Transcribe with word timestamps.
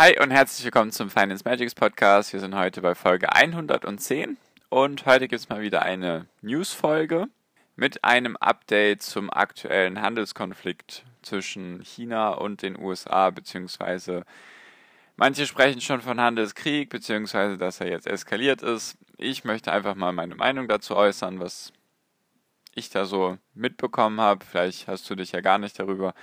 Hi 0.00 0.16
und 0.20 0.30
herzlich 0.30 0.64
willkommen 0.64 0.92
zum 0.92 1.10
Finance 1.10 1.42
Magics 1.44 1.74
Podcast. 1.74 2.32
Wir 2.32 2.38
sind 2.38 2.54
heute 2.54 2.82
bei 2.82 2.94
Folge 2.94 3.32
110 3.32 4.36
und 4.68 5.06
heute 5.06 5.26
gibt 5.26 5.40
es 5.40 5.48
mal 5.48 5.60
wieder 5.60 5.82
eine 5.82 6.26
News-Folge 6.40 7.26
mit 7.74 8.04
einem 8.04 8.36
Update 8.36 9.02
zum 9.02 9.28
aktuellen 9.28 10.00
Handelskonflikt 10.00 11.04
zwischen 11.22 11.82
China 11.82 12.28
und 12.28 12.62
den 12.62 12.78
USA, 12.78 13.30
beziehungsweise 13.30 14.24
manche 15.16 15.48
sprechen 15.48 15.80
schon 15.80 16.00
von 16.00 16.20
Handelskrieg, 16.20 16.90
beziehungsweise 16.90 17.58
dass 17.58 17.80
er 17.80 17.88
jetzt 17.88 18.06
eskaliert 18.06 18.62
ist. 18.62 18.96
Ich 19.16 19.42
möchte 19.42 19.72
einfach 19.72 19.96
mal 19.96 20.12
meine 20.12 20.36
Meinung 20.36 20.68
dazu 20.68 20.94
äußern, 20.94 21.40
was 21.40 21.72
ich 22.72 22.88
da 22.88 23.04
so 23.04 23.36
mitbekommen 23.52 24.20
habe. 24.20 24.44
Vielleicht 24.48 24.86
hast 24.86 25.10
du 25.10 25.16
dich 25.16 25.32
ja 25.32 25.40
gar 25.40 25.58
nicht 25.58 25.76
darüber 25.76 26.14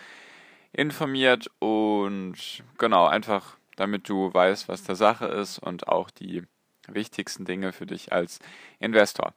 informiert 0.72 1.52
und 1.60 2.64
genau, 2.78 3.06
einfach 3.08 3.58
damit 3.76 4.10
du 4.10 4.34
weißt, 4.34 4.68
was 4.68 4.84
der 4.84 4.96
Sache 4.96 5.26
ist 5.26 5.60
und 5.60 5.88
auch 5.88 6.10
die 6.10 6.44
wichtigsten 6.88 7.46
Dinge 7.46 7.74
für 7.74 7.86
dich 7.86 8.14
als 8.14 8.40
Investor. 8.80 9.34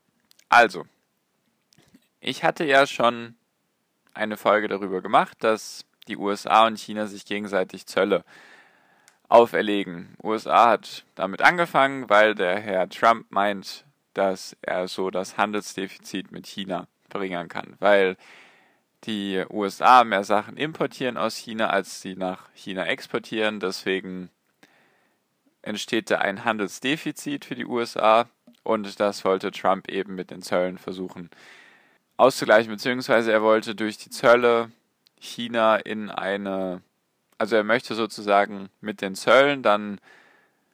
Also, 0.49 0.87
ich 2.21 2.45
hatte 2.45 2.65
ja 2.65 2.87
schon 2.87 3.37
eine 4.15 4.37
Folge 4.37 4.69
darüber 4.69 5.01
gemacht, 5.01 5.39
dass 5.41 5.85
die 6.09 6.17
USA 6.17 6.67
und 6.67 6.79
China 6.79 7.07
sich 7.07 7.25
gegenseitig 7.25 7.87
Zölle 7.87 8.25
auferlegen. 9.29 10.17
USA 10.23 10.71
hat 10.71 11.05
damit 11.15 11.43
angefangen, 11.43 12.09
weil 12.09 12.35
der 12.35 12.59
Herr 12.59 12.89
Trump 12.89 13.27
meint, 13.31 13.85
dass 14.15 14.57
er 14.63 14.89
so 14.89 15.11
das 15.11 15.37
Handelsdefizit 15.37 16.33
mit 16.33 16.47
China 16.47 16.89
verringern 17.09 17.49
kann, 17.49 17.77
weil 17.79 18.17
die 19.05 19.45
USA 19.51 20.05
mehr 20.05 20.25
Sachen 20.25 20.57
importieren 20.57 21.17
aus 21.17 21.37
China, 21.37 21.71
als 21.71 22.01
sie 22.01 22.17
nach 22.17 22.49
China 22.55 22.85
exportieren. 22.87 23.61
Deswegen 23.61 24.31
entsteht 25.63 26.11
da 26.11 26.19
ein 26.19 26.45
Handelsdefizit 26.45 27.45
für 27.45 27.55
die 27.55 27.67
USA 27.67 28.29
und 28.63 29.01
das 29.01 29.25
wollte 29.25 29.51
Trump 29.51 29.89
eben 29.89 30.15
mit 30.15 30.31
den 30.31 30.43
Zöllen 30.43 30.79
versuchen 30.79 31.31
auszugleichen, 32.17 32.71
beziehungsweise 32.71 33.33
er 33.33 33.43
wollte 33.43 33.75
durch 33.75 33.97
die 33.97 34.11
Zölle 34.11 34.71
China 35.21 35.77
in 35.77 36.11
eine, 36.11 36.83
also 37.39 37.57
er 37.57 37.65
möchte 37.65 37.95
sozusagen 37.95 38.69
mit 38.81 39.01
den 39.01 39.15
Zöllen 39.15 39.63
dann 39.63 40.01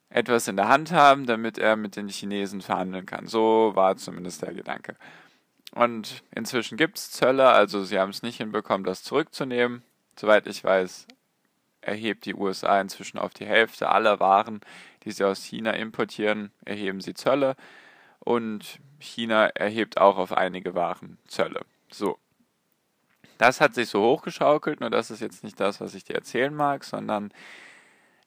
etwas 0.08 0.48
in 0.48 0.56
der 0.56 0.68
Hand 0.68 0.92
haben, 0.92 1.26
damit 1.26 1.58
er 1.58 1.76
mit 1.76 1.96
den 1.96 2.08
Chinesen 2.08 2.60
verhandeln 2.62 3.04
kann. 3.04 3.26
So 3.26 3.72
war 3.74 3.96
zumindest 3.96 4.42
der 4.42 4.54
Gedanke. 4.54 4.96
Und 5.74 6.22
inzwischen 6.30 6.78
gibt 6.78 6.98
es 6.98 7.10
Zölle, 7.10 7.48
also 7.48 7.82
sie 7.82 7.98
haben 7.98 8.10
es 8.10 8.22
nicht 8.22 8.36
hinbekommen, 8.36 8.84
das 8.84 9.02
zurückzunehmen. 9.02 9.82
Soweit 10.16 10.46
ich 10.46 10.62
weiß, 10.62 11.08
erhebt 11.80 12.26
die 12.26 12.34
USA 12.34 12.80
inzwischen 12.80 13.18
auf 13.18 13.34
die 13.34 13.44
Hälfte 13.44 13.88
aller 13.88 14.20
Waren, 14.20 14.60
die 15.02 15.10
sie 15.10 15.24
aus 15.24 15.42
China 15.42 15.72
importieren, 15.72 16.52
erheben 16.64 17.00
sie 17.00 17.14
Zölle. 17.14 17.56
Und 18.20 18.78
China 19.00 19.46
erhebt 19.46 19.98
auch 19.98 20.16
auf 20.16 20.32
einige 20.32 20.76
Waren 20.76 21.18
Zölle. 21.26 21.62
So. 21.90 22.18
Das 23.38 23.60
hat 23.60 23.74
sich 23.74 23.88
so 23.88 24.00
hochgeschaukelt, 24.00 24.78
nur 24.78 24.90
das 24.90 25.10
ist 25.10 25.20
jetzt 25.20 25.42
nicht 25.42 25.58
das, 25.58 25.80
was 25.80 25.96
ich 25.96 26.04
dir 26.04 26.14
erzählen 26.14 26.54
mag, 26.54 26.84
sondern 26.84 27.34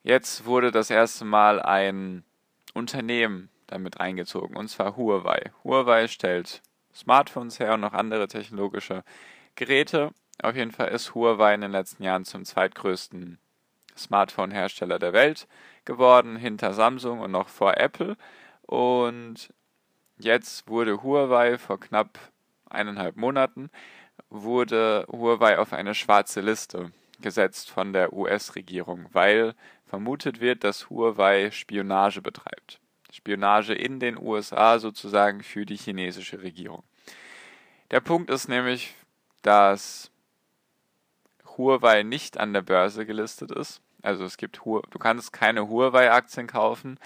jetzt 0.04 0.44
wurde 0.44 0.72
das 0.72 0.90
erste 0.90 1.24
Mal 1.24 1.62
ein 1.62 2.26
Unternehmen 2.74 3.50
damit 3.68 4.02
eingezogen, 4.02 4.58
und 4.58 4.68
zwar 4.68 4.98
Huawei. 4.98 5.54
Huawei 5.64 6.10
stellt 6.10 6.62
Smartphones 6.98 7.60
her 7.60 7.76
und 7.76 7.82
noch 7.82 7.94
andere 7.94 8.28
technologische 8.28 9.04
Geräte. 9.56 10.12
Auf 10.42 10.56
jeden 10.56 10.72
Fall 10.72 10.90
ist 10.90 11.16
Huawei 11.16 11.54
in 11.54 11.62
den 11.62 11.72
letzten 11.72 12.04
Jahren 12.04 12.26
zum 12.26 12.46
zweitgrößten 12.46 13.38
Smartphone-Hersteller 13.98 15.00
der 15.00 15.14
Welt 15.14 15.48
geworden, 15.86 16.36
hinter 16.36 16.74
Samsung 16.74 17.20
und 17.20 17.32
noch 17.32 17.50
vor 17.50 17.78
Apple. 17.78 18.18
Und 18.64 19.54
jetzt 20.18 20.68
wurde 20.68 21.04
Huawei 21.04 21.58
vor 21.58 21.80
knapp 21.80 22.20
eineinhalb 22.70 23.16
Monaten 23.16 23.70
wurde 24.30 25.06
Huawei 25.12 25.60
auf 25.60 25.74
eine 25.74 25.96
schwarze 25.96 26.42
Liste 26.42 26.92
gesetzt 27.22 27.70
von 27.72 27.94
der 27.94 28.14
US-Regierung, 28.14 29.08
weil 29.12 29.56
vermutet 29.86 30.40
wird, 30.40 30.64
dass 30.64 30.90
Huawei 30.90 31.52
Spionage 31.52 32.22
betreibt. 32.22 32.80
Spionage 33.12 33.74
in 33.74 34.00
den 34.00 34.18
USA 34.18 34.80
sozusagen 34.80 35.44
für 35.44 35.66
die 35.66 35.78
chinesische 35.78 36.42
Regierung. 36.42 36.84
Der 37.92 38.02
Punkt 38.02 38.30
ist 38.30 38.48
nämlich, 38.48 38.94
dass 39.42 40.12
Huawei 41.58 42.04
nicht 42.04 42.38
an 42.38 42.54
der 42.54 42.62
Börse 42.62 43.06
gelistet 43.06 43.52
ist. 43.52 43.82
Also 44.02 44.26
es 44.26 44.38
gibt 44.38 44.60
du 44.64 45.00
kannst 45.00 45.34
keine 45.34 45.70
Huawei-Aktien 45.70 46.48
kaufen, 46.48 47.00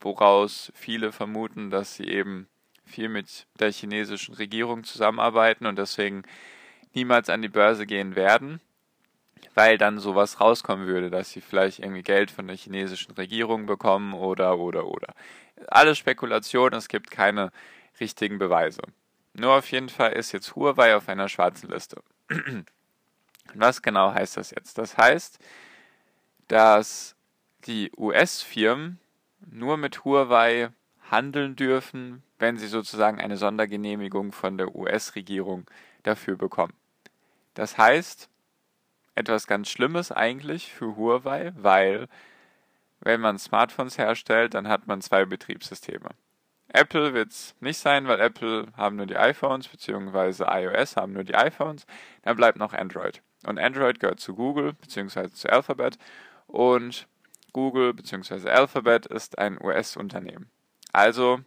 woraus 0.00 0.72
viele 0.74 1.12
vermuten, 1.12 1.70
dass 1.70 1.94
sie 1.94 2.08
eben 2.08 2.48
viel 2.84 3.08
mit 3.08 3.46
der 3.58 3.70
chinesischen 3.70 4.34
Regierung 4.34 4.84
zusammenarbeiten 4.84 5.66
und 5.66 5.78
deswegen 5.78 6.22
niemals 6.94 7.28
an 7.28 7.42
die 7.42 7.48
Börse 7.48 7.86
gehen 7.86 8.16
werden, 8.16 8.60
weil 9.54 9.78
dann 9.78 9.98
sowas 9.98 10.40
rauskommen 10.40 10.86
würde, 10.86 11.10
dass 11.10 11.30
sie 11.30 11.40
vielleicht 11.40 11.80
irgendwie 11.80 12.02
Geld 12.02 12.30
von 12.30 12.46
der 12.46 12.56
chinesischen 12.56 13.12
Regierung 13.12 13.66
bekommen 13.66 14.14
oder 14.14 14.58
oder 14.58 14.86
oder. 14.86 15.14
Alles 15.68 15.98
Spekulation, 15.98 16.72
es 16.72 16.88
gibt 16.88 17.10
keine 17.10 17.50
richtigen 17.98 18.38
Beweise. 18.38 18.82
Nur 19.34 19.52
auf 19.52 19.70
jeden 19.70 19.88
Fall 19.88 20.12
ist 20.12 20.32
jetzt 20.32 20.56
Huawei 20.56 20.96
auf 20.96 21.08
einer 21.08 21.28
schwarzen 21.28 21.70
Liste. 21.70 22.02
Was 23.54 23.82
genau 23.82 24.12
heißt 24.12 24.36
das 24.36 24.50
jetzt? 24.50 24.78
Das 24.78 24.96
heißt, 24.96 25.38
dass 26.48 27.16
die 27.66 27.92
US-Firmen 27.96 28.98
nur 29.50 29.76
mit 29.76 30.04
Huawei 30.04 30.70
handeln 31.10 31.56
dürfen, 31.56 32.22
wenn 32.38 32.58
sie 32.58 32.68
sozusagen 32.68 33.20
eine 33.20 33.36
Sondergenehmigung 33.36 34.32
von 34.32 34.56
der 34.56 34.74
US-Regierung 34.74 35.66
dafür 36.02 36.36
bekommen. 36.36 36.72
Das 37.54 37.76
heißt, 37.76 38.28
etwas 39.14 39.46
ganz 39.46 39.68
Schlimmes 39.68 40.12
eigentlich 40.12 40.72
für 40.72 40.96
Huawei, 40.96 41.52
weil 41.56 42.08
wenn 43.00 43.20
man 43.20 43.38
Smartphones 43.38 43.98
herstellt, 43.98 44.54
dann 44.54 44.68
hat 44.68 44.86
man 44.86 45.00
zwei 45.00 45.24
Betriebssysteme. 45.24 46.10
Apple 46.72 47.14
wird 47.14 47.30
es 47.30 47.54
nicht 47.60 47.78
sein, 47.78 48.06
weil 48.06 48.20
Apple 48.20 48.68
haben 48.76 48.96
nur 48.96 49.06
die 49.06 49.16
iPhones, 49.16 49.68
beziehungsweise 49.68 50.46
iOS 50.48 50.96
haben 50.96 51.12
nur 51.12 51.24
die 51.24 51.34
iPhones. 51.34 51.86
Dann 52.22 52.36
bleibt 52.36 52.58
noch 52.58 52.72
Android. 52.72 53.22
Und 53.44 53.58
Android 53.58 53.98
gehört 53.98 54.20
zu 54.20 54.34
Google, 54.34 54.74
beziehungsweise 54.74 55.32
zu 55.32 55.50
Alphabet. 55.50 55.98
Und 56.46 57.08
Google 57.52 57.94
bzw. 57.94 58.48
Alphabet 58.50 59.06
ist 59.06 59.38
ein 59.38 59.60
US-Unternehmen. 59.60 60.48
Also, 60.92 61.40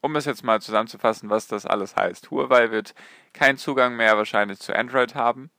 um 0.00 0.16
es 0.16 0.24
jetzt 0.24 0.42
mal 0.42 0.60
zusammenzufassen, 0.60 1.30
was 1.30 1.46
das 1.46 1.66
alles 1.66 1.94
heißt. 1.94 2.30
Huawei 2.30 2.70
wird 2.70 2.94
keinen 3.32 3.58
Zugang 3.58 3.96
mehr 3.96 4.16
wahrscheinlich 4.16 4.58
zu 4.58 4.74
Android 4.74 5.14
haben. 5.14 5.50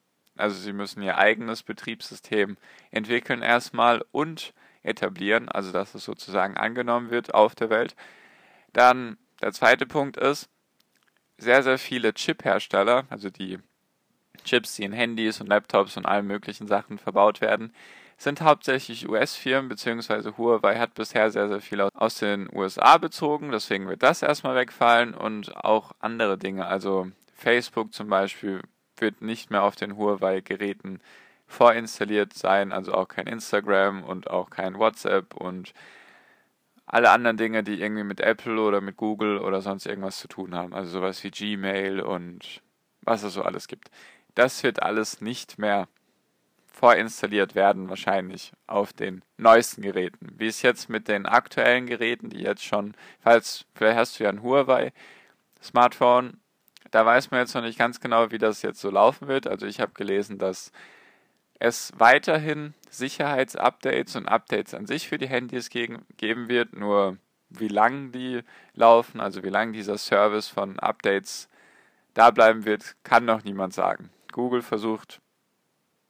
Also 0.42 0.60
sie 0.60 0.74
müssen 0.74 1.02
ihr 1.02 1.18
eigenes 1.18 1.64
Betriebssystem 1.64 2.58
entwickeln 2.92 3.42
erstmal 3.42 4.04
und 4.12 4.54
etablieren, 4.84 5.50
also 5.50 5.72
dass 5.72 5.96
es 5.96 6.04
sozusagen 6.04 6.58
angenommen 6.58 7.12
wird 7.12 7.34
auf 7.34 7.56
der 7.56 7.70
Welt. 7.70 7.96
Dann 8.74 9.18
der 9.42 9.54
zweite 9.54 9.86
Punkt 9.86 10.18
ist, 10.18 10.50
sehr, 11.38 11.64
sehr 11.64 11.78
viele 11.78 12.14
Chip-Hersteller, 12.14 13.06
also 13.10 13.30
die 13.30 13.60
Chips, 14.44 14.76
die 14.76 14.84
in 14.84 14.94
Handys 14.94 15.42
und 15.42 15.48
Laptops 15.48 15.98
und 15.98 16.06
allen 16.06 16.28
möglichen 16.28 16.68
Sachen 16.68 16.98
verbaut 16.98 17.42
werden, 17.42 17.74
sind 18.18 18.42
hauptsächlich 18.42 19.10
US-Firmen, 19.10 19.68
beziehungsweise 19.68 20.38
Huawei 20.38 20.78
hat 20.78 20.94
bisher 20.94 21.32
sehr, 21.32 21.48
sehr 21.48 21.62
viel 21.62 21.82
aus 21.82 22.20
den 22.20 22.48
USA 22.54 22.98
bezogen, 22.98 23.52
deswegen 23.52 23.88
wird 23.88 24.04
das 24.04 24.22
erstmal 24.22 24.56
wegfallen 24.56 25.16
und 25.16 25.56
auch 25.56 25.94
andere 26.00 26.38
Dinge, 26.38 26.68
also 26.68 27.08
Facebook 27.34 27.94
zum 27.94 28.10
Beispiel 28.10 28.62
wird 29.02 29.22
nicht 29.22 29.52
mehr 29.52 29.64
auf 29.64 29.76
den 29.76 29.98
Huawei-Geräten 29.98 31.00
vorinstalliert 31.48 32.34
sein, 32.34 32.72
also 32.72 32.94
auch 32.94 33.08
kein 33.08 33.28
Instagram 33.28 34.04
und 34.04 34.30
auch 34.30 34.50
kein 34.50 34.78
WhatsApp 34.78 35.36
und 35.36 35.74
alle 36.86 37.10
anderen 37.10 37.38
Dinge, 37.38 37.64
die 37.64 37.82
irgendwie 37.82 38.04
mit 38.04 38.20
Apple 38.20 38.60
oder 38.62 38.82
mit 38.82 38.98
Google 38.98 39.38
oder 39.40 39.62
sonst 39.62 39.86
irgendwas 39.86 40.20
zu 40.20 40.28
tun 40.28 40.56
haben, 40.56 40.74
also 40.74 40.92
sowas 40.92 41.24
wie 41.24 41.32
Gmail 41.32 42.02
und 42.02 42.62
was 43.02 43.24
es 43.24 43.34
so 43.34 43.44
alles 43.44 43.68
gibt. 43.68 43.90
Das 44.36 44.64
wird 44.64 44.82
alles 44.82 45.22
nicht 45.22 45.58
mehr 45.58 45.88
vorinstalliert 46.72 47.54
werden, 47.54 47.90
wahrscheinlich 47.90 48.54
auf 48.68 48.94
den 48.94 49.24
neuesten 49.38 49.82
Geräten. 49.82 50.34
Wie 50.38 50.48
es 50.48 50.62
jetzt 50.62 50.90
mit 50.90 51.08
den 51.08 51.26
aktuellen 51.26 51.86
Geräten, 51.86 52.30
die 52.30 52.42
jetzt 52.42 52.64
schon, 52.64 52.94
falls, 53.20 53.66
vielleicht 53.76 53.98
hast 53.98 54.20
du 54.20 54.24
ja 54.24 54.30
ein 54.30 54.42
Huawei 54.42 54.94
Smartphone, 55.62 56.40
da 56.92 57.06
weiß 57.06 57.32
man 57.32 57.40
jetzt 57.40 57.56
noch 57.56 57.62
nicht 57.62 57.80
ganz 57.80 58.00
genau, 58.00 58.32
wie 58.32 58.38
das 58.38 58.62
jetzt 58.62 58.82
so 58.82 58.90
laufen 58.90 59.28
wird. 59.28 59.48
Also 59.48 59.66
ich 59.66 59.80
habe 59.80 59.94
gelesen, 59.94 60.38
dass 60.38 60.72
es 61.60 61.94
weiterhin 61.98 62.74
Sicherheitsupdates 62.90 64.16
und 64.16 64.28
Updates 64.28 64.74
an 64.74 64.86
sich 64.88 65.08
für 65.08 65.18
die 65.18 65.30
Handys 65.30 65.70
gegen, 65.70 66.06
geben 66.18 66.50
wird, 66.50 66.76
nur 66.76 67.18
wie 67.50 67.68
lang 67.68 68.12
die 68.12 68.42
laufen, 68.74 69.20
also 69.20 69.44
wie 69.44 69.50
lang 69.50 69.74
dieser 69.74 69.98
Service 69.98 70.48
von 70.48 70.80
Updates 70.80 71.50
da 72.14 72.32
bleiben 72.32 72.66
wird, 72.66 72.96
kann 73.04 73.26
noch 73.26 73.44
niemand 73.44 73.74
sagen. 73.74 74.10
Google 74.32 74.62
versucht, 74.62 75.22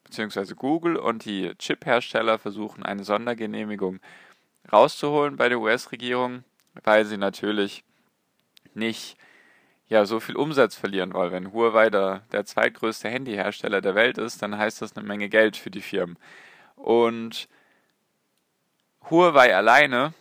beziehungsweise 0.04 0.56
Google 0.56 0.95
und 0.98 1.25
die 1.25 1.54
Chip-Hersteller 1.57 2.39
versuchen 2.39 2.83
eine 2.83 3.04
Sondergenehmigung 3.04 4.00
rauszuholen 4.72 5.36
bei 5.36 5.50
der 5.50 5.60
US-Regierung, 5.60 6.44
weil 6.83 7.06
sie 7.06 7.18
natürlich 7.18 7.83
nicht 8.74 9.18
ja, 9.92 10.06
so 10.06 10.22
viel 10.22 10.38
Umsatz 10.38 10.78
verlieren 10.78 11.14
wollen. 11.14 11.34
Wenn 11.34 11.52
Huawei 11.52 11.90
der, 11.90 12.22
der 12.32 12.46
zweitgrößte 12.46 13.10
Handyhersteller 13.10 13.82
der 13.82 13.94
Welt 13.94 14.18
ist, 14.18 14.42
dann 14.42 14.58
heißt 14.58 14.82
das 14.82 14.96
eine 14.96 15.06
Menge 15.06 15.28
Geld 15.28 15.58
für 15.58 15.70
die 15.70 15.82
Firmen. 15.82 16.18
Und 16.78 17.50
Huawei 19.10 19.54
alleine 19.54 20.14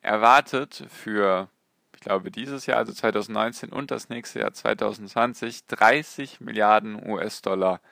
erwartet 0.00 0.86
für, 0.88 1.50
ich 1.94 2.00
glaube, 2.00 2.30
dieses 2.30 2.64
Jahr, 2.64 2.78
also 2.78 2.94
2019 2.94 3.68
und 3.68 3.90
das 3.90 4.08
nächste 4.08 4.40
Jahr 4.40 4.54
2020, 4.54 5.66
30 5.66 6.40
Milliarden 6.40 7.06
US-Dollar 7.06 7.82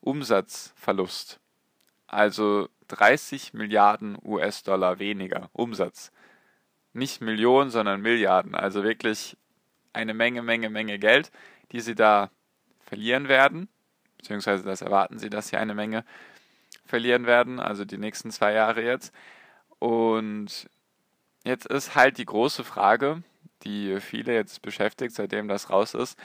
Umsatzverlust. 0.00 1.40
Also 2.06 2.70
30 2.88 3.52
Milliarden 3.52 4.16
US-Dollar 4.24 4.98
weniger 4.98 5.50
Umsatz. 5.52 6.10
Nicht 6.94 7.20
Millionen, 7.20 7.68
sondern 7.68 8.00
Milliarden. 8.00 8.54
Also 8.54 8.82
wirklich 8.82 9.36
eine 9.92 10.14
Menge, 10.14 10.42
Menge, 10.42 10.70
Menge 10.70 10.98
Geld, 10.98 11.30
die 11.72 11.80
sie 11.80 11.94
da 11.94 12.30
verlieren 12.80 13.28
werden. 13.28 13.68
Beziehungsweise 14.18 14.64
das 14.64 14.82
erwarten 14.82 15.18
sie, 15.18 15.30
dass 15.30 15.48
sie 15.48 15.56
eine 15.56 15.74
Menge 15.74 16.04
verlieren 16.84 17.26
werden, 17.26 17.60
also 17.60 17.84
die 17.84 17.98
nächsten 17.98 18.30
zwei 18.30 18.52
Jahre 18.52 18.82
jetzt. 18.82 19.14
Und 19.78 20.68
jetzt 21.44 21.66
ist 21.66 21.94
halt 21.94 22.18
die 22.18 22.26
große 22.26 22.64
Frage, 22.64 23.22
die 23.62 24.00
viele 24.00 24.34
jetzt 24.34 24.62
beschäftigt, 24.62 25.14
seitdem 25.14 25.48
das 25.48 25.70
raus 25.70 25.94
ist. 25.94 26.18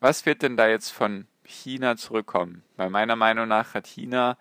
Was 0.00 0.26
wird 0.26 0.42
denn 0.42 0.56
da 0.56 0.68
jetzt 0.68 0.90
von 0.90 1.26
China 1.44 1.96
zurückkommen? 1.96 2.64
Weil 2.76 2.90
meiner 2.90 3.16
Meinung 3.16 3.48
nach 3.48 3.74
hat 3.74 3.86
China 3.86 4.36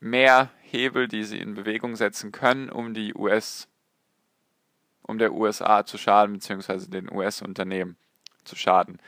mehr 0.00 0.50
Hebel, 0.62 1.08
die 1.08 1.24
sie 1.24 1.38
in 1.38 1.54
Bewegung 1.54 1.96
setzen 1.96 2.32
können, 2.32 2.70
um 2.70 2.94
die 2.94 3.14
US, 3.14 3.68
um 5.12 5.18
der 5.18 5.34
USA 5.34 5.84
zu 5.84 5.98
schaden, 5.98 6.32
beziehungsweise 6.32 6.88
den 6.88 7.12
US-Unternehmen 7.12 7.96
zu 8.44 8.56
schaden. 8.56 8.98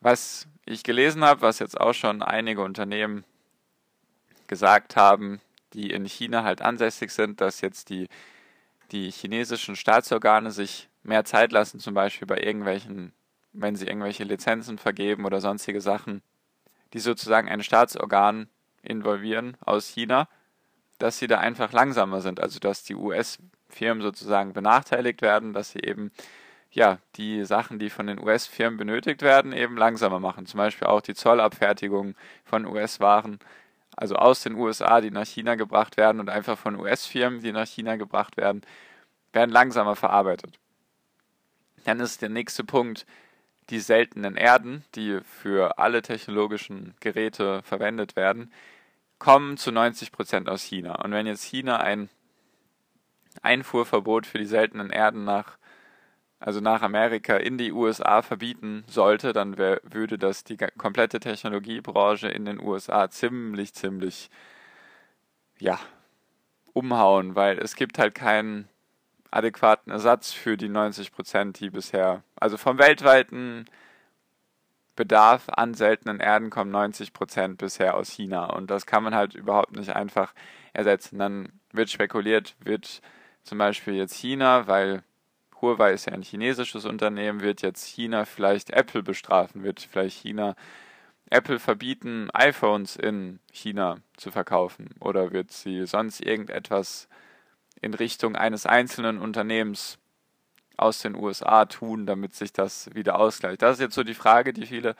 Was 0.00 0.46
ich 0.64 0.84
gelesen 0.84 1.24
habe, 1.24 1.42
was 1.42 1.58
jetzt 1.58 1.78
auch 1.78 1.92
schon 1.92 2.22
einige 2.22 2.62
Unternehmen 2.62 3.24
gesagt 4.46 4.94
haben, 4.94 5.40
die 5.72 5.90
in 5.90 6.04
China 6.04 6.44
halt 6.44 6.62
ansässig 6.62 7.10
sind, 7.10 7.40
dass 7.40 7.60
jetzt 7.60 7.90
die, 7.90 8.08
die 8.92 9.10
chinesischen 9.10 9.74
Staatsorgane 9.74 10.52
sich 10.52 10.88
mehr 11.02 11.24
Zeit 11.24 11.50
lassen, 11.50 11.80
zum 11.80 11.94
Beispiel 11.94 12.28
bei 12.28 12.38
irgendwelchen, 12.38 13.12
wenn 13.52 13.74
sie 13.74 13.86
irgendwelche 13.86 14.22
Lizenzen 14.22 14.78
vergeben 14.78 15.24
oder 15.24 15.40
sonstige 15.40 15.80
Sachen, 15.80 16.22
die 16.92 17.00
sozusagen 17.00 17.48
ein 17.48 17.64
Staatsorgan 17.64 18.48
involvieren 18.82 19.56
aus 19.60 19.88
China, 19.88 20.28
dass 20.98 21.18
sie 21.18 21.26
da 21.26 21.38
einfach 21.38 21.72
langsamer 21.72 22.20
sind, 22.20 22.38
also 22.38 22.60
dass 22.60 22.84
die 22.84 22.94
US-Firmen 23.74 24.02
sozusagen 24.02 24.52
benachteiligt 24.52 25.22
werden, 25.22 25.52
dass 25.52 25.72
sie 25.72 25.80
eben 25.80 26.12
ja 26.70 26.98
die 27.16 27.44
Sachen, 27.44 27.78
die 27.78 27.90
von 27.90 28.06
den 28.06 28.20
US-Firmen 28.20 28.78
benötigt 28.78 29.22
werden, 29.22 29.52
eben 29.52 29.76
langsamer 29.76 30.20
machen. 30.20 30.46
Zum 30.46 30.58
Beispiel 30.58 30.88
auch 30.88 31.00
die 31.00 31.14
Zollabfertigung 31.14 32.14
von 32.44 32.66
US-Waren 32.66 33.38
also 33.96 34.16
aus 34.16 34.42
den 34.42 34.56
USA, 34.56 35.00
die 35.00 35.12
nach 35.12 35.26
China 35.26 35.54
gebracht 35.54 35.96
werden 35.96 36.18
und 36.18 36.28
einfach 36.28 36.58
von 36.58 36.74
US-Firmen, 36.80 37.40
die 37.40 37.52
nach 37.52 37.66
China 37.66 37.94
gebracht 37.94 38.36
werden, 38.36 38.62
werden 39.32 39.50
langsamer 39.50 39.94
verarbeitet. 39.94 40.58
Dann 41.84 42.00
ist 42.00 42.20
der 42.20 42.28
nächste 42.28 42.64
Punkt 42.64 43.06
die 43.70 43.78
seltenen 43.78 44.36
Erden, 44.36 44.84
die 44.96 45.20
für 45.22 45.78
alle 45.78 46.02
technologischen 46.02 46.94
Geräte 46.98 47.62
verwendet 47.62 48.16
werden, 48.16 48.52
kommen 49.18 49.56
zu 49.56 49.70
90 49.70 50.10
Prozent 50.10 50.48
aus 50.48 50.62
China. 50.62 50.96
Und 50.96 51.12
wenn 51.12 51.26
jetzt 51.26 51.44
China 51.44 51.78
ein 51.78 52.08
Einfuhrverbot 53.42 54.26
für 54.26 54.38
die 54.38 54.46
seltenen 54.46 54.90
Erden 54.90 55.24
nach 55.24 55.58
also 56.44 56.60
nach 56.60 56.82
Amerika 56.82 57.36
in 57.36 57.56
die 57.56 57.72
USA 57.72 58.20
verbieten 58.20 58.84
sollte, 58.86 59.32
dann 59.32 59.56
wär, 59.56 59.80
würde 59.82 60.18
das 60.18 60.44
die 60.44 60.58
komplette 60.58 61.18
Technologiebranche 61.18 62.28
in 62.28 62.44
den 62.44 62.60
USA 62.60 63.08
ziemlich, 63.08 63.72
ziemlich, 63.72 64.28
ja, 65.58 65.78
umhauen, 66.74 67.34
weil 67.34 67.58
es 67.58 67.76
gibt 67.76 67.98
halt 67.98 68.14
keinen 68.14 68.68
adäquaten 69.30 69.90
Ersatz 69.90 70.32
für 70.32 70.58
die 70.58 70.68
90 70.68 71.12
Prozent, 71.12 71.60
die 71.60 71.70
bisher, 71.70 72.22
also 72.36 72.58
vom 72.58 72.78
weltweiten 72.78 73.64
Bedarf 74.96 75.48
an 75.48 75.72
seltenen 75.72 76.20
Erden 76.20 76.50
kommen 76.50 76.70
90 76.70 77.14
Prozent 77.14 77.56
bisher 77.56 77.96
aus 77.96 78.10
China 78.10 78.46
und 78.52 78.70
das 78.70 78.84
kann 78.84 79.02
man 79.02 79.14
halt 79.14 79.34
überhaupt 79.34 79.74
nicht 79.74 79.96
einfach 79.96 80.34
ersetzen. 80.74 81.18
Dann 81.18 81.48
wird 81.72 81.90
spekuliert, 81.90 82.54
wird 82.60 83.00
zum 83.44 83.58
Beispiel 83.58 83.94
jetzt 83.94 84.14
China, 84.14 84.66
weil 84.66 85.02
Huawei 85.60 85.92
ist 85.92 86.06
ja 86.06 86.12
ein 86.12 86.22
chinesisches 86.22 86.84
Unternehmen, 86.84 87.40
wird 87.40 87.62
jetzt 87.62 87.86
China 87.86 88.24
vielleicht 88.24 88.70
Apple 88.70 89.02
bestrafen, 89.02 89.62
wird 89.62 89.80
vielleicht 89.80 90.20
China 90.20 90.56
Apple 91.30 91.58
verbieten, 91.58 92.28
iPhones 92.32 92.96
in 92.96 93.40
China 93.50 93.98
zu 94.16 94.30
verkaufen 94.30 94.90
oder 95.00 95.32
wird 95.32 95.52
sie 95.52 95.86
sonst 95.86 96.20
irgendetwas 96.20 97.08
in 97.80 97.94
Richtung 97.94 98.36
eines 98.36 98.66
einzelnen 98.66 99.18
Unternehmens 99.18 99.98
aus 100.76 101.00
den 101.00 101.14
USA 101.14 101.64
tun, 101.66 102.06
damit 102.06 102.34
sich 102.34 102.52
das 102.52 102.92
wieder 102.94 103.18
ausgleicht. 103.18 103.62
Das 103.62 103.74
ist 103.76 103.80
jetzt 103.80 103.94
so 103.94 104.02
die 104.02 104.14
Frage, 104.14 104.52
die 104.52 104.66
viele 104.66 104.96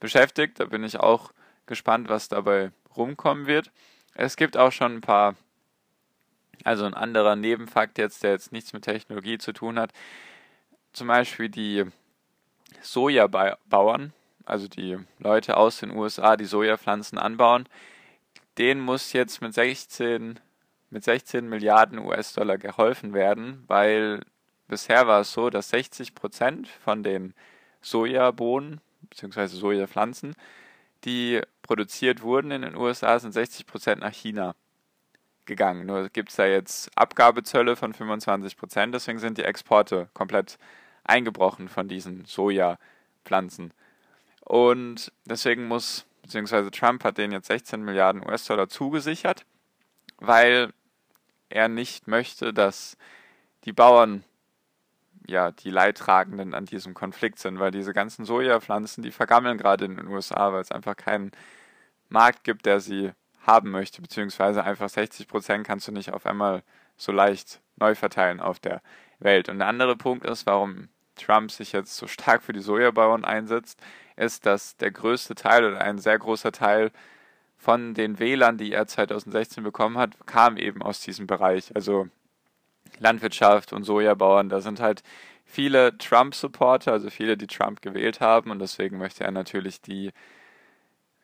beschäftigt. 0.00 0.60
Da 0.60 0.66
bin 0.66 0.84
ich 0.84 0.98
auch 0.98 1.32
gespannt, 1.66 2.08
was 2.08 2.28
dabei 2.28 2.70
rumkommen 2.96 3.46
wird. 3.46 3.70
Es 4.14 4.36
gibt 4.36 4.56
auch 4.56 4.72
schon 4.72 4.96
ein 4.96 5.00
paar 5.00 5.36
also 6.64 6.84
ein 6.84 6.94
anderer 6.94 7.36
Nebenfakt 7.36 7.98
jetzt, 7.98 8.22
der 8.22 8.32
jetzt 8.32 8.52
nichts 8.52 8.72
mit 8.72 8.84
Technologie 8.84 9.38
zu 9.38 9.52
tun 9.52 9.78
hat. 9.78 9.92
Zum 10.92 11.08
Beispiel 11.08 11.48
die 11.48 11.84
Sojabauern, 12.82 14.12
also 14.44 14.68
die 14.68 14.98
Leute 15.18 15.56
aus 15.56 15.80
den 15.80 15.90
USA, 15.90 16.36
die 16.36 16.44
Sojapflanzen 16.44 17.18
anbauen, 17.18 17.68
denen 18.56 18.80
muss 18.80 19.12
jetzt 19.12 19.40
mit 19.40 19.54
16, 19.54 20.40
mit 20.90 21.04
16 21.04 21.48
Milliarden 21.48 21.98
US-Dollar 21.98 22.58
geholfen 22.58 23.12
werden, 23.14 23.64
weil 23.66 24.22
bisher 24.66 25.06
war 25.06 25.20
es 25.20 25.32
so, 25.32 25.50
dass 25.50 25.70
60 25.70 26.14
Prozent 26.14 26.68
von 26.68 27.02
den 27.02 27.34
Sojabohnen 27.80 28.80
bzw. 29.02 29.46
Sojapflanzen, 29.46 30.34
die 31.04 31.40
produziert 31.62 32.22
wurden 32.22 32.50
in 32.50 32.62
den 32.62 32.74
USA, 32.74 33.18
sind 33.18 33.32
60 33.32 33.66
Prozent 33.66 34.00
nach 34.00 34.12
China 34.12 34.54
gegangen. 35.48 35.86
Nur 35.86 36.08
gibt 36.10 36.30
es 36.30 36.36
da 36.36 36.46
jetzt 36.46 36.90
Abgabezölle 36.96 37.74
von 37.74 37.92
25 37.92 38.56
Prozent, 38.56 38.94
deswegen 38.94 39.18
sind 39.18 39.38
die 39.38 39.44
Exporte 39.44 40.08
komplett 40.14 40.58
eingebrochen 41.02 41.68
von 41.68 41.88
diesen 41.88 42.24
Sojapflanzen. 42.24 43.72
Und 44.44 45.12
deswegen 45.24 45.66
muss, 45.66 46.06
beziehungsweise 46.22 46.70
Trump 46.70 47.02
hat 47.02 47.18
denen 47.18 47.32
jetzt 47.32 47.48
16 47.48 47.82
Milliarden 47.82 48.24
US-Dollar 48.24 48.68
zugesichert, 48.68 49.44
weil 50.18 50.72
er 51.48 51.68
nicht 51.68 52.06
möchte, 52.06 52.52
dass 52.52 52.96
die 53.64 53.72
Bauern 53.72 54.22
ja 55.26 55.50
die 55.50 55.70
Leidtragenden 55.70 56.54
an 56.54 56.64
diesem 56.64 56.94
Konflikt 56.94 57.38
sind, 57.38 57.58
weil 57.58 57.70
diese 57.70 57.92
ganzen 57.92 58.24
Sojapflanzen, 58.24 59.02
die 59.02 59.10
vergammeln 59.10 59.58
gerade 59.58 59.84
in 59.84 59.96
den 59.96 60.08
USA, 60.08 60.52
weil 60.52 60.62
es 60.62 60.72
einfach 60.72 60.96
keinen 60.96 61.32
Markt 62.08 62.44
gibt, 62.44 62.64
der 62.64 62.80
sie 62.80 63.12
haben 63.46 63.70
möchte, 63.70 64.02
beziehungsweise 64.02 64.64
einfach 64.64 64.88
60 64.88 65.28
Prozent 65.28 65.66
kannst 65.66 65.88
du 65.88 65.92
nicht 65.92 66.12
auf 66.12 66.26
einmal 66.26 66.62
so 66.96 67.12
leicht 67.12 67.60
neu 67.76 67.94
verteilen 67.94 68.40
auf 68.40 68.58
der 68.58 68.82
Welt. 69.18 69.48
Und 69.48 69.58
der 69.58 69.68
andere 69.68 69.96
Punkt 69.96 70.24
ist, 70.24 70.46
warum 70.46 70.88
Trump 71.16 71.50
sich 71.50 71.72
jetzt 71.72 71.96
so 71.96 72.06
stark 72.06 72.42
für 72.42 72.52
die 72.52 72.60
Sojabauern 72.60 73.24
einsetzt, 73.24 73.80
ist, 74.16 74.46
dass 74.46 74.76
der 74.76 74.90
größte 74.90 75.34
Teil 75.34 75.64
oder 75.64 75.80
ein 75.80 75.98
sehr 75.98 76.18
großer 76.18 76.52
Teil 76.52 76.90
von 77.56 77.94
den 77.94 78.18
Wählern, 78.18 78.56
die 78.56 78.72
er 78.72 78.86
2016 78.86 79.64
bekommen 79.64 79.98
hat, 79.98 80.10
kam 80.26 80.56
eben 80.56 80.82
aus 80.82 81.00
diesem 81.00 81.26
Bereich. 81.26 81.74
Also 81.74 82.08
Landwirtschaft 82.98 83.72
und 83.72 83.84
Sojabauern, 83.84 84.48
da 84.48 84.60
sind 84.60 84.80
halt 84.80 85.02
viele 85.44 85.96
Trump-Supporter, 85.98 86.92
also 86.92 87.10
viele, 87.10 87.36
die 87.36 87.46
Trump 87.46 87.82
gewählt 87.82 88.20
haben 88.20 88.50
und 88.50 88.58
deswegen 88.58 88.98
möchte 88.98 89.24
er 89.24 89.30
natürlich 89.30 89.80
die 89.80 90.12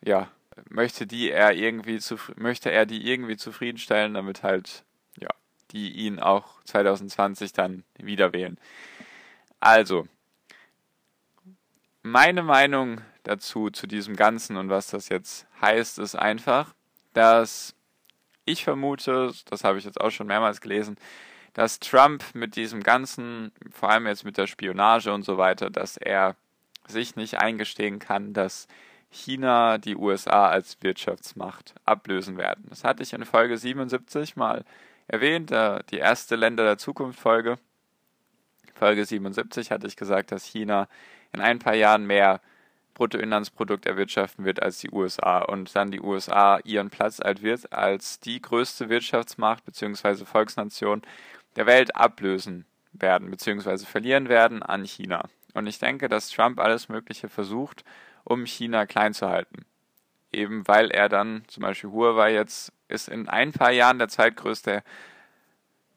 ja, 0.04 0.28
möchte 0.68 1.06
die 1.06 1.30
er 1.30 1.52
irgendwie 1.52 2.00
möchte 2.36 2.70
er 2.70 2.86
die 2.86 3.08
irgendwie 3.10 3.36
zufriedenstellen, 3.36 4.14
damit 4.14 4.42
halt 4.42 4.84
ja 5.20 5.28
die 5.70 5.92
ihn 5.92 6.20
auch 6.20 6.62
2020 6.64 7.52
dann 7.52 7.84
wieder 7.98 8.32
wählen. 8.32 8.58
Also 9.60 10.06
meine 12.02 12.42
Meinung 12.42 13.00
dazu 13.22 13.70
zu 13.70 13.86
diesem 13.86 14.14
Ganzen 14.14 14.56
und 14.56 14.68
was 14.68 14.88
das 14.88 15.08
jetzt 15.08 15.46
heißt, 15.60 15.98
ist 15.98 16.14
einfach, 16.14 16.74
dass 17.14 17.74
ich 18.44 18.64
vermute, 18.64 19.32
das 19.46 19.64
habe 19.64 19.78
ich 19.78 19.84
jetzt 19.84 20.00
auch 20.00 20.10
schon 20.10 20.26
mehrmals 20.26 20.60
gelesen, 20.60 20.96
dass 21.54 21.78
Trump 21.78 22.22
mit 22.34 22.56
diesem 22.56 22.82
Ganzen, 22.82 23.52
vor 23.70 23.88
allem 23.88 24.06
jetzt 24.06 24.24
mit 24.24 24.36
der 24.36 24.46
Spionage 24.46 25.12
und 25.12 25.24
so 25.24 25.38
weiter, 25.38 25.70
dass 25.70 25.96
er 25.96 26.36
sich 26.86 27.16
nicht 27.16 27.38
eingestehen 27.38 27.98
kann, 27.98 28.34
dass 28.34 28.68
China 29.14 29.78
die 29.78 29.96
USA 29.96 30.48
als 30.48 30.76
Wirtschaftsmacht 30.82 31.74
ablösen 31.84 32.36
werden. 32.36 32.66
Das 32.68 32.84
hatte 32.84 33.02
ich 33.02 33.12
in 33.12 33.24
Folge 33.24 33.56
77 33.56 34.36
mal 34.36 34.64
erwähnt, 35.06 35.50
die 35.50 35.98
erste 35.98 36.36
Länder 36.36 36.64
der 36.64 36.78
Zukunft 36.78 37.20
Folge. 37.20 37.58
Folge 38.74 39.04
77 39.04 39.70
hatte 39.70 39.86
ich 39.86 39.96
gesagt, 39.96 40.32
dass 40.32 40.44
China 40.44 40.88
in 41.32 41.40
ein 41.40 41.58
paar 41.58 41.74
Jahren 41.74 42.06
mehr 42.06 42.40
Bruttoinlandsprodukt 42.94 43.86
erwirtschaften 43.86 44.44
wird 44.44 44.62
als 44.62 44.78
die 44.78 44.90
USA 44.90 45.40
und 45.40 45.74
dann 45.74 45.90
die 45.90 46.00
USA 46.00 46.58
ihren 46.64 46.90
Platz 46.90 47.20
als 47.20 48.20
die 48.20 48.40
größte 48.40 48.88
Wirtschaftsmacht 48.88 49.64
bzw. 49.64 50.24
Volksnation 50.24 51.02
der 51.56 51.66
Welt 51.66 51.94
ablösen 51.96 52.66
werden 52.92 53.30
bzw. 53.30 53.78
verlieren 53.78 54.28
werden 54.28 54.62
an 54.62 54.84
China. 54.84 55.28
Und 55.54 55.66
ich 55.66 55.78
denke, 55.78 56.08
dass 56.08 56.30
Trump 56.30 56.58
alles 56.60 56.88
Mögliche 56.88 57.28
versucht, 57.28 57.84
um 58.24 58.46
China 58.46 58.86
klein 58.86 59.14
zu 59.14 59.28
halten. 59.28 59.64
Eben 60.32 60.66
weil 60.66 60.90
er 60.90 61.08
dann, 61.08 61.44
zum 61.46 61.62
Beispiel 61.62 61.90
Huawei 61.90 62.34
jetzt, 62.34 62.72
ist 62.88 63.08
in 63.08 63.28
ein 63.28 63.52
paar 63.52 63.70
Jahren 63.70 63.98
der 63.98 64.08
zweitgrößte 64.08 64.82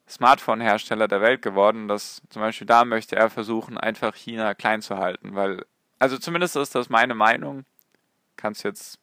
Smartphone-Hersteller 0.07 1.07
der 1.07 1.21
Welt 1.21 1.41
geworden. 1.41 1.87
Das 1.87 2.21
zum 2.29 2.41
Beispiel 2.41 2.67
da 2.67 2.85
möchte 2.85 3.15
er 3.15 3.29
versuchen, 3.29 3.77
einfach 3.77 4.15
China 4.15 4.53
klein 4.53 4.81
zu 4.81 4.97
halten, 4.97 5.35
weil 5.35 5.65
also 5.99 6.17
zumindest 6.17 6.55
ist 6.55 6.75
das 6.75 6.89
meine 6.89 7.15
Meinung. 7.15 7.65
Kannst 8.35 8.63
jetzt 8.63 8.99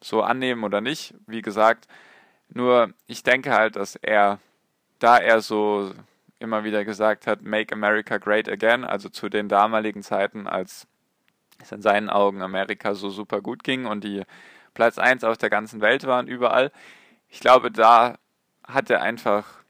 so 0.00 0.22
annehmen 0.22 0.64
oder 0.64 0.80
nicht, 0.80 1.14
wie 1.26 1.42
gesagt. 1.42 1.88
Nur 2.48 2.92
ich 3.06 3.22
denke 3.22 3.52
halt, 3.52 3.76
dass 3.76 3.96
er, 3.96 4.38
da 4.98 5.18
er 5.18 5.40
so 5.40 5.92
immer 6.38 6.64
wieder 6.64 6.84
gesagt 6.84 7.26
hat, 7.26 7.42
Make 7.42 7.74
America 7.74 8.18
Great 8.18 8.48
Again, 8.48 8.84
also 8.84 9.08
zu 9.08 9.28
den 9.28 9.48
damaligen 9.48 10.02
Zeiten, 10.02 10.46
als 10.46 10.86
es 11.62 11.72
in 11.72 11.82
seinen 11.82 12.10
Augen 12.10 12.42
Amerika 12.42 12.94
so 12.94 13.10
super 13.10 13.40
gut 13.40 13.64
ging 13.64 13.86
und 13.86 14.04
die 14.04 14.22
Platz 14.74 14.98
1 14.98 15.24
auf 15.24 15.38
der 15.38 15.50
ganzen 15.50 15.80
Welt 15.80 16.06
waren, 16.06 16.26
überall. 16.26 16.72
Ich 17.28 17.40
glaube, 17.40 17.70
da 17.70 18.18
hat 18.64 18.90
er 18.90 19.02
einfach 19.02 19.62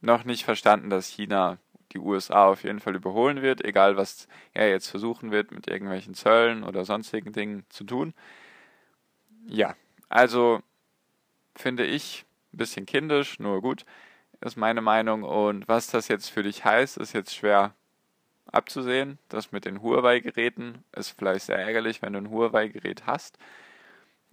noch 0.00 0.24
nicht 0.24 0.44
verstanden, 0.44 0.90
dass 0.90 1.06
China 1.06 1.58
die 1.92 1.98
USA 1.98 2.46
auf 2.46 2.62
jeden 2.62 2.80
Fall 2.80 2.94
überholen 2.94 3.42
wird, 3.42 3.64
egal 3.64 3.96
was 3.96 4.28
er 4.52 4.70
jetzt 4.70 4.88
versuchen 4.88 5.30
wird 5.30 5.50
mit 5.50 5.66
irgendwelchen 5.66 6.14
Zöllen 6.14 6.62
oder 6.62 6.84
sonstigen 6.84 7.32
Dingen 7.32 7.64
zu 7.68 7.84
tun. 7.84 8.14
Ja, 9.46 9.74
also 10.08 10.60
finde 11.56 11.84
ich 11.84 12.24
ein 12.52 12.58
bisschen 12.58 12.86
kindisch, 12.86 13.38
nur 13.38 13.60
gut, 13.60 13.84
ist 14.40 14.56
meine 14.56 14.80
Meinung. 14.80 15.24
Und 15.24 15.68
was 15.68 15.88
das 15.88 16.08
jetzt 16.08 16.30
für 16.30 16.42
dich 16.42 16.64
heißt, 16.64 16.96
ist 16.98 17.12
jetzt 17.12 17.34
schwer 17.34 17.74
abzusehen. 18.52 19.18
Das 19.28 19.52
mit 19.52 19.64
den 19.64 19.82
Huawei-Geräten 19.82 20.84
ist 20.96 21.10
vielleicht 21.10 21.46
sehr 21.46 21.58
ärgerlich, 21.58 22.02
wenn 22.02 22.12
du 22.12 22.20
ein 22.20 22.30
Huawei-Gerät 22.30 23.06
hast. 23.06 23.38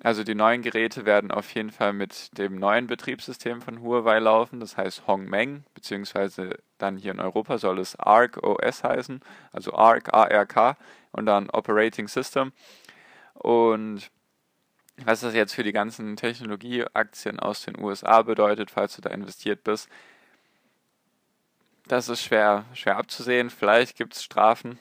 Also 0.04 0.24
die 0.24 0.36
neuen 0.36 0.62
Geräte 0.62 1.06
werden 1.06 1.32
auf 1.32 1.52
jeden 1.56 1.72
Fall 1.72 1.92
mit 1.92 2.38
dem 2.38 2.56
neuen 2.56 2.86
Betriebssystem 2.86 3.62
von 3.62 3.82
Huawei 3.82 4.20
laufen, 4.20 4.60
das 4.60 4.78
heißt 4.78 5.08
Hongmeng, 5.08 5.64
beziehungsweise 5.74 6.60
dann 6.78 6.98
hier 6.98 7.12
in 7.12 7.20
Europa 7.20 7.58
soll 7.58 7.80
es 7.80 7.96
ARC 7.96 8.44
OS 8.44 8.84
heißen, 8.84 9.22
also 9.52 9.74
ARC, 9.74 10.14
ARK 10.14 10.78
und 11.12 11.26
dann 11.26 11.50
Operating 11.50 12.08
System. 12.08 12.52
Und 13.34 14.12
was 15.04 15.22
das 15.22 15.34
jetzt 15.34 15.54
für 15.54 15.64
die 15.64 15.72
ganzen 15.72 16.16
Technologieaktien 16.16 17.40
aus 17.40 17.64
den 17.64 17.80
USA 17.80 18.22
bedeutet, 18.22 18.70
falls 18.70 18.96
du 18.96 19.02
da 19.02 19.10
investiert 19.10 19.64
bist, 19.64 19.90
das 21.88 22.10
ist 22.10 22.24
schwer, 22.24 22.66
schwer 22.74 22.98
abzusehen. 22.98 23.50
Vielleicht 23.50 23.98
gibt 23.98 24.16
es 24.16 24.24
Strafen 24.24 24.80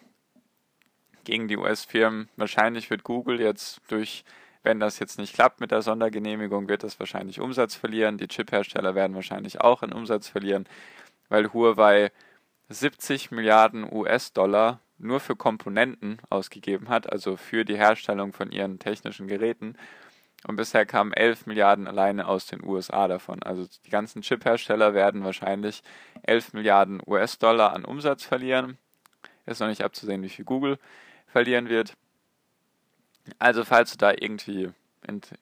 gegen 1.25 1.49
die 1.49 1.57
US-Firmen. 1.57 2.29
Wahrscheinlich 2.37 2.91
wird 2.91 3.05
Google 3.05 3.41
jetzt 3.41 3.81
durch 3.89 4.25
wenn 4.67 4.81
das 4.81 4.99
jetzt 4.99 5.17
nicht 5.19 5.33
klappt 5.33 5.61
mit 5.61 5.71
der 5.71 5.81
Sondergenehmigung, 5.81 6.69
wird 6.69 6.83
es 6.83 6.99
wahrscheinlich 6.99 7.41
Umsatz 7.41 7.77
verlieren. 7.77 8.19
Die 8.19 8.27
Chip-Hersteller 8.27 8.97
werden 8.97 9.15
wahrscheinlich 9.15 9.61
auch 9.61 9.83
einen 9.83 9.93
Umsatz 9.93 10.29
verlieren, 10.29 10.69
weil 11.29 11.53
Huawei 11.53 12.11
70 12.69 13.31
Milliarden 13.31 13.87
US-Dollar 13.91 14.81
nur 14.99 15.21
für 15.21 15.37
Komponenten 15.37 16.19
ausgegeben 16.31 16.89
hat, 16.89 17.11
also 17.11 17.37
für 17.37 17.65
die 17.65 17.77
Herstellung 17.77 18.33
von 18.33 18.51
ihren 18.51 18.81
technischen 18.81 19.29
Geräten. 19.29 19.77
Und 20.47 20.55
bisher 20.55 20.87
kamen 20.87 21.13
11 21.13 21.47
Milliarden 21.47 21.89
alleine 21.89 22.29
aus 22.29 22.47
den 22.47 22.65
USA 22.65 23.09
davon. 23.09 23.43
Also 23.43 23.67
die 23.85 23.91
ganzen 23.91 24.23
Chip-Hersteller 24.23 24.95
werden 24.95 25.25
wahrscheinlich 25.25 25.83
11 26.23 26.53
Milliarden 26.53 27.03
US-Dollar 27.05 27.73
an 27.73 27.85
Umsatz 27.85 28.23
verlieren. 28.25 28.79
Ist 29.45 29.61
noch 29.61 29.67
nicht 29.67 29.83
abzusehen, 29.83 30.23
wie 30.23 30.29
viel 30.29 30.45
Google 30.45 30.79
verlieren 31.27 31.69
wird. 31.69 31.95
Also 33.41 33.65
falls 33.65 33.91
du 33.91 33.99
da 33.99 34.13
irgendwie 34.13 34.71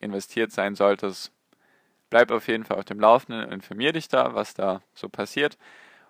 investiert 0.00 0.52
sein 0.52 0.74
solltest, 0.74 1.32
bleib 2.08 2.30
auf 2.30 2.48
jeden 2.48 2.64
Fall 2.64 2.78
auf 2.78 2.86
dem 2.86 3.00
Laufenden, 3.00 3.52
informier 3.52 3.92
dich 3.92 4.08
da, 4.08 4.34
was 4.34 4.54
da 4.54 4.80
so 4.94 5.10
passiert. 5.10 5.58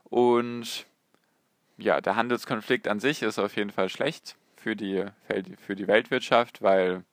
Und 0.05 0.87
ja, 1.79 2.01
der 2.01 2.15
Handelskonflikt 2.15 2.87
an 2.87 3.01
sich 3.01 3.23
ist 3.23 3.41
auf 3.41 3.57
jeden 3.57 3.71
Fall 3.71 3.89
schlecht 3.89 4.37
für 4.57 4.77
die, 4.77 5.05
für 5.59 5.75
die 5.75 5.89
Weltwirtschaft, 5.89 6.63
weil 6.63 7.05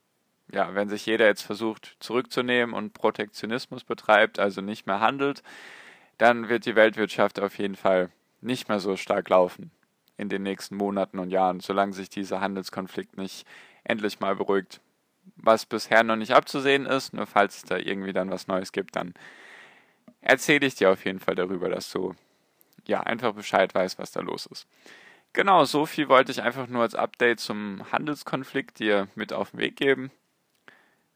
ja, 0.52 0.76
wenn 0.76 0.90
sich 0.90 1.06
jeder 1.06 1.26
jetzt 1.26 1.42
versucht 1.42 1.96
zurückzunehmen 2.00 2.74
und 2.74 2.94
Protektionismus 2.94 3.84
betreibt, 3.84 4.40
also 4.40 4.62
nicht 4.62 4.88
mehr 4.88 5.00
handelt, 5.00 5.44
dann 6.18 6.50
wird 6.50 6.66
die 6.66 6.76
Weltwirtschaft 6.76 7.40
auf 7.40 7.58
jeden 7.58 7.76
Fall 7.76 8.10
nicht 8.42 8.70
mehr 8.70 8.80
so 8.80 8.96
stark 8.98 9.30
laufen 9.30 9.72
in 10.18 10.30
den 10.30 10.44
nächsten 10.44 10.76
Monaten 10.76 11.20
und 11.20 11.32
Jahren, 11.32 11.60
solange 11.60 11.94
sich 11.94 12.10
dieser 12.10 12.42
Handelskonflikt 12.42 13.18
nicht 13.18 13.48
endlich 13.84 14.20
mal 14.20 14.36
beruhigt. 14.36 14.82
Was 15.36 15.66
bisher 15.66 16.04
noch 16.04 16.16
nicht 16.16 16.34
abzusehen 16.34 16.86
ist, 16.86 17.14
nur 17.14 17.26
falls 17.26 17.58
es 17.58 17.64
da 17.64 17.78
irgendwie 17.78 18.14
dann 18.14 18.30
was 18.30 18.48
Neues 18.48 18.72
gibt, 18.72 18.96
dann 18.96 19.14
erzähle 20.22 20.68
ich 20.68 20.76
dir 20.76 20.92
auf 20.92 21.06
jeden 21.06 21.20
Fall 21.20 21.36
darüber, 21.36 21.70
dass 21.70 21.92
du 21.92 22.14
ja 22.88 23.02
einfach 23.02 23.34
Bescheid 23.34 23.74
weißt, 23.74 24.00
was 24.00 24.12
da 24.12 24.22
los 24.22 24.46
ist. 24.48 24.68
Genau, 25.34 25.64
so 25.66 25.86
viel 25.86 26.10
wollte 26.10 26.32
ich 26.32 26.42
einfach 26.42 26.68
nur 26.68 26.82
als 26.82 26.94
Update 26.94 27.40
zum 27.40 27.92
Handelskonflikt 27.92 28.80
dir 28.80 29.08
mit 29.16 29.32
auf 29.32 29.52
den 29.52 29.60
Weg 29.60 29.78
geben. 29.78 30.12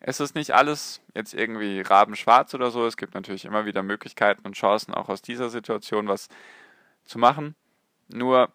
Es 0.07 0.19
ist 0.19 0.35
nicht 0.35 0.51
alles 0.51 1.01
jetzt 1.15 1.33
irgendwie 1.33 1.81
rabenschwarz 1.81 2.53
oder 2.53 2.69
so. 2.69 2.85
Es 2.85 2.95
gibt 2.95 3.15
natürlich 3.15 3.43
immer 3.43 3.65
wieder 3.65 3.81
Möglichkeiten 3.81 4.45
und 4.45 4.53
Chancen, 4.53 4.93
auch 4.93 5.09
aus 5.09 5.24
dieser 5.24 5.50
Situation 5.50 6.07
was 6.07 6.27
zu 7.05 7.17
machen. 7.17 7.55
Nur 8.09 8.53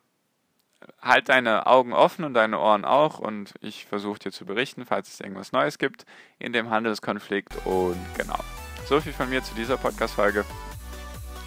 halt 1.02 1.28
deine 1.28 1.66
Augen 1.66 1.92
offen 1.92 2.24
und 2.24 2.34
deine 2.34 2.60
Ohren 2.60 2.84
auch 2.84 3.18
und 3.18 3.52
ich 3.60 3.84
versuche 3.86 4.20
dir 4.20 4.30
zu 4.30 4.46
berichten, 4.46 4.86
falls 4.86 5.12
es 5.12 5.18
irgendwas 5.18 5.50
Neues 5.50 5.78
gibt 5.78 6.04
in 6.38 6.52
dem 6.52 6.70
Handelskonflikt 6.70 7.66
und 7.66 7.98
genau. 8.16 8.38
So 8.86 9.00
viel 9.00 9.12
von 9.12 9.28
mir 9.28 9.42
zu 9.42 9.52
dieser 9.56 9.76
Podcast-Folge. 9.76 10.44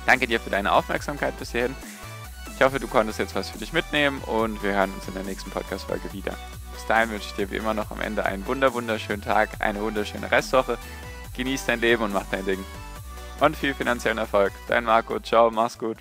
Danke 0.05 0.27
dir 0.27 0.41
für 0.41 0.50
deine 0.50 0.74
Aufmerksamkeit 0.74 1.39
bis 1.39 1.53
hierhin. 1.53 1.75
Ich 2.57 2.62
hoffe, 2.62 2.77
du 2.77 2.89
konntest 2.89 3.19
jetzt 3.19 3.36
was 3.36 3.50
für 3.50 3.57
dich 3.57 3.72
mitnehmen 3.72 4.19
und 4.25 4.62
wir 4.63 4.74
hören 4.74 4.93
uns 4.93 5.07
in 5.07 5.13
der 5.13 5.24
nächsten 5.24 5.50
Podcast-Folge 5.50 6.12
wieder. 6.12 6.38
Bis 6.74 6.86
dahin 6.88 7.12
wünsche 7.12 7.27
ich 7.27 7.36
dir 7.36 7.51
wie 7.51 7.58
immer 7.58 7.74
noch 7.74 7.92
am 7.92 8.01
Ende 8.01 8.25
einen 8.25 8.46
wunder 8.48 8.74
wunderschönen 8.74 9.22
Tag, 9.22 9.50
eine 9.60 9.82
wunderschöne 9.82 10.30
Restwoche. 10.32 10.77
Genieß 11.36 11.65
dein 11.65 11.82
Leben 11.82 12.03
und 12.03 12.13
mach 12.13 12.25
dein 12.30 12.46
Ding. 12.46 12.63
Und 13.39 13.56
viel 13.56 13.74
finanziellen 13.74 14.18
Erfolg. 14.18 14.51
Dein 14.68 14.84
Marco. 14.84 15.20
Ciao, 15.20 15.50
mach's 15.51 15.77
gut. 15.77 15.98